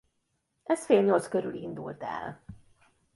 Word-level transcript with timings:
Ez 0.63 0.85
fél 0.85 1.01
nyolc 1.03 1.27
körül 1.27 1.53
indult 1.55 2.03
el. 2.03 2.43